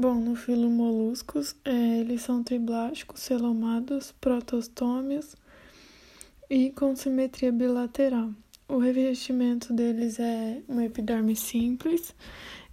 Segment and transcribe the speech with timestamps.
[0.00, 5.36] Bom, no filo moluscos, é, eles são triblásticos, celomados, protostômios
[6.48, 8.30] e com simetria bilateral.
[8.66, 12.14] O revestimento deles é uma epiderme simples.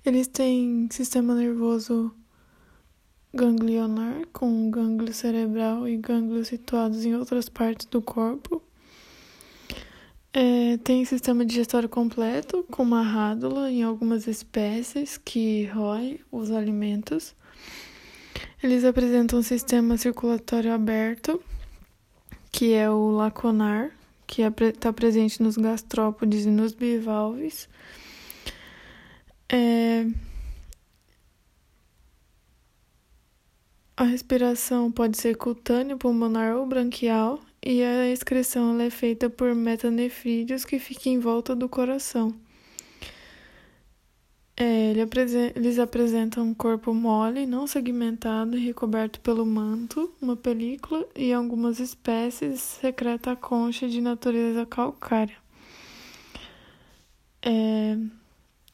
[0.05, 2.15] Eles têm sistema nervoso
[3.33, 8.63] ganglionar, com gânglio cerebral e gânglios situados em outras partes do corpo.
[10.39, 17.33] É, tem sistema digestório completo, com uma rádula em algumas espécies que rói os alimentos.
[18.61, 21.41] Eles apresentam um sistema circulatório aberto,
[22.51, 23.89] que é o laconar,
[24.27, 27.67] que está presente nos gastrópodes e nos bivalves.
[29.49, 30.05] É...
[33.95, 40.63] A respiração pode ser cutânea, pulmonar ou branquial e a excreção é feita por metanefrídeos
[40.63, 42.33] que ficam em volta do coração.
[44.55, 44.93] É,
[45.53, 51.81] eles apresentam um corpo mole, não segmentado e recoberto pelo manto, uma película e algumas
[51.81, 55.35] espécies secreta a concha de natureza calcária.
[57.41, 57.97] É,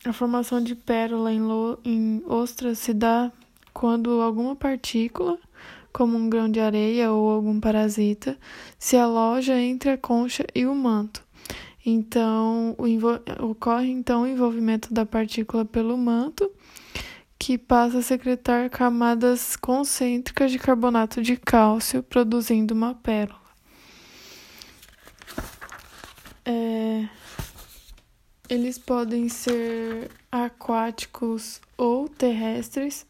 [0.05, 1.41] a formação de pérola em,
[1.83, 3.31] em ostras se dá
[3.73, 5.39] quando alguma partícula
[5.93, 8.35] como um grão de areia ou algum parasita,
[8.79, 11.23] se aloja entre a concha e o manto.
[11.85, 12.75] Então,
[13.39, 16.49] ocorre então o envolvimento da partícula pelo manto,
[17.37, 23.43] que passa a secretar camadas concêntricas de carbonato de cálcio, produzindo uma pérola.
[26.45, 27.07] É...
[28.49, 33.05] Eles podem ser aquáticos ou terrestres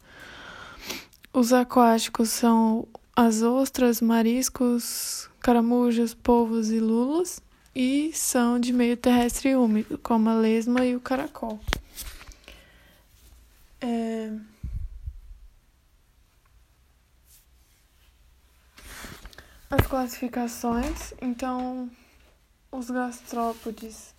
[1.34, 7.42] os aquáticos são as ostras, mariscos, caramujos, polvos e lulas,
[7.76, 11.60] e são de meio terrestre e úmido, como a lesma e o caracol.
[13.82, 14.32] É...
[19.72, 21.90] As classificações, então,
[22.72, 24.14] os gastrópodes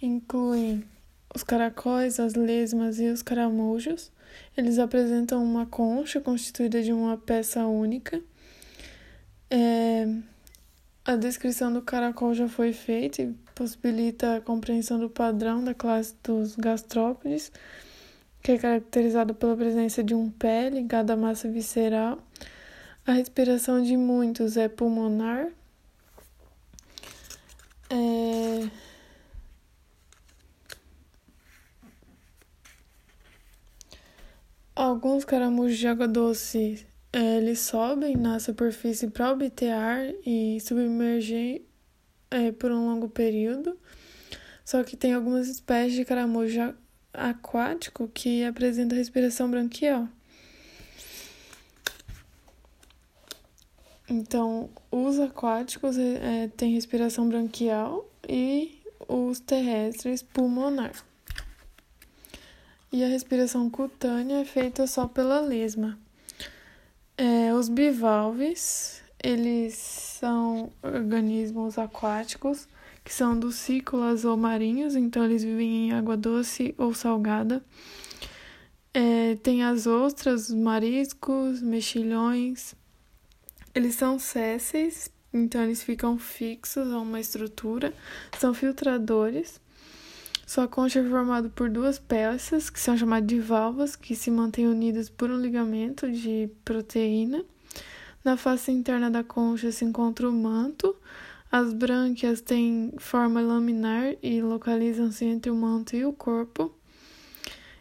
[0.00, 0.84] incluem
[1.34, 4.10] os caracóis, as lesmas e os caramujos.
[4.56, 8.20] Eles apresentam uma concha constituída de uma peça única.
[9.50, 10.06] É,
[11.04, 16.14] a descrição do caracol já foi feita e possibilita a compreensão do padrão da classe
[16.22, 17.50] dos gastrópodes,
[18.42, 22.18] que é caracterizado pela presença de um pé ligado à massa visceral.
[23.06, 25.48] A respiração de muitos é pulmonar.
[27.90, 28.91] É...
[34.74, 41.60] Alguns caramujos de água doce é, eles sobem na superfície para obter ar e submergir
[42.30, 43.78] é, por um longo período.
[44.64, 46.74] Só que tem algumas espécies de caramujo
[47.12, 50.08] aquático que apresentam respiração branquial.
[54.08, 60.92] Então, os aquáticos é, têm respiração branquial e os terrestres pulmonar
[62.92, 65.98] e a respiração cutânea é feita só pela lesma.
[67.16, 72.68] É, os bivalves, eles são organismos aquáticos
[73.02, 77.64] que são ducícolas ou marinhos, então eles vivem em água doce ou salgada.
[78.94, 82.74] É, tem as ostras, os mariscos, mexilhões.
[83.74, 87.94] Eles são sésseis, então eles ficam fixos a uma estrutura.
[88.38, 89.61] São filtradores
[90.46, 94.66] sua concha é formada por duas peças, que são chamadas de valvas, que se mantêm
[94.66, 97.44] unidas por um ligamento de proteína.
[98.24, 100.94] Na face interna da concha se encontra o manto.
[101.50, 106.74] As brânquias têm forma laminar e localizam-se entre o manto e o corpo.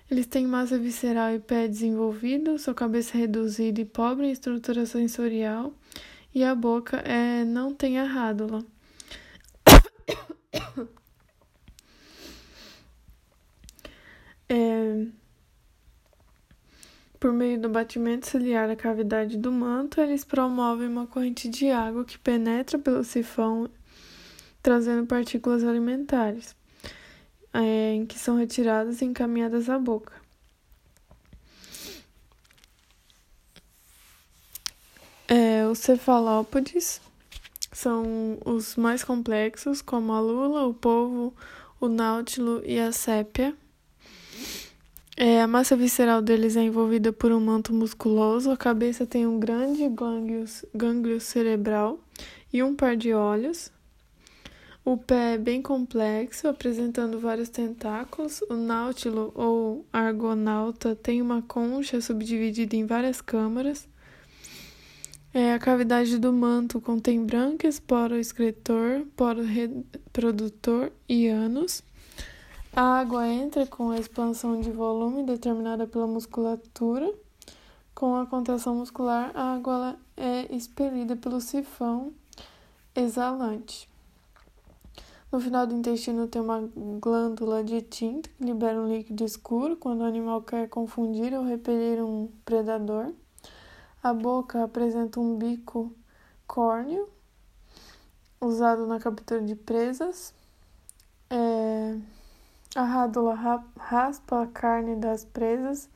[0.09, 4.85] Eles têm massa visceral e pé desenvolvido, sua cabeça é reduzida e pobre em estrutura
[4.85, 5.73] sensorial,
[6.35, 8.65] e a boca é, não tem a rádula.
[14.53, 15.07] É,
[17.21, 22.03] por meio do batimento ciliar da cavidade do manto, eles promovem uma corrente de água
[22.03, 23.69] que penetra pelo sifão,
[24.63, 26.55] trazendo partículas alimentares,
[27.53, 30.13] é, em que são retiradas e encaminhadas à boca.
[35.27, 36.99] É, os cefalópodes
[37.71, 41.35] são os mais complexos, como a lula, o polvo,
[41.79, 43.55] o náutilo e a sépia.
[45.17, 49.39] É, a massa visceral deles é envolvida por um manto musculoso, a cabeça tem um
[49.39, 49.83] grande
[50.73, 51.99] gânglio, cerebral
[52.51, 53.71] e um par de olhos.
[54.83, 58.41] O pé é bem complexo, apresentando vários tentáculos.
[58.49, 63.87] O náutilo ou argonauta tem uma concha subdividida em várias câmaras.
[65.33, 71.83] É, a cavidade do manto contém brânquias, poro excretor, poro reprodutor e ânus.
[72.73, 77.13] A água entra com a expansão de volume determinada pela musculatura.
[77.93, 82.13] Com a contração muscular, a água é expelida pelo sifão
[82.95, 83.89] exalante.
[85.29, 86.61] No final do intestino tem uma
[86.99, 92.01] glândula de tinta que libera um líquido escuro quando o animal quer confundir ou repelir
[92.01, 93.13] um predador.
[94.01, 95.93] A boca apresenta um bico
[96.47, 97.09] córneo
[98.39, 100.33] usado na captura de presas.
[101.29, 101.97] É...
[102.73, 103.35] A rádula
[103.77, 105.89] raspa a carne das presas,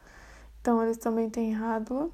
[0.60, 2.10] então eles também têm rádula.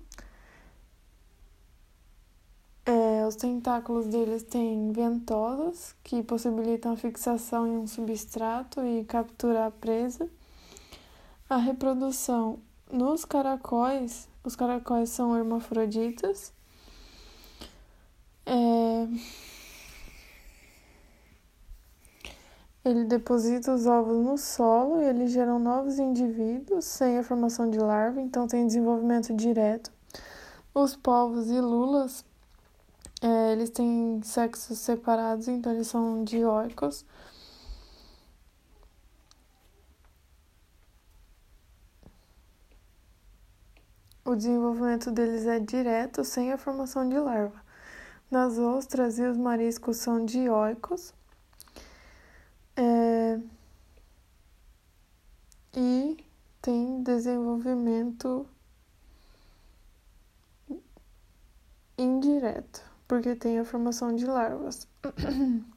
[2.86, 9.68] É, os tentáculos deles têm ventosas, que possibilitam a fixação em um substrato e capturar
[9.68, 10.30] a presa.
[11.50, 12.60] A reprodução
[12.92, 16.54] nos caracóis, os caracóis são hermafroditas.
[22.84, 27.78] Ele deposita os ovos no solo e eles geram novos indivíduos sem a formação de
[27.78, 29.92] larva, então tem desenvolvimento direto.
[30.74, 32.26] Os povos e lulas
[33.22, 37.06] é, eles têm sexos separados, então eles são dioicos.
[44.26, 47.62] O desenvolvimento deles é direto, sem a formação de larva.
[48.30, 51.14] Nas ostras e os mariscos são dioicos.
[52.76, 53.40] É...
[55.76, 56.18] E
[56.62, 58.48] tem desenvolvimento
[61.98, 64.88] indireto porque tem a formação de larvas.